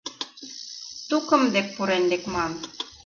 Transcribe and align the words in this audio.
—Тукым 1.09 1.43
дек 1.53 1.67
пурен 1.75 2.03
лекман. 2.11 2.51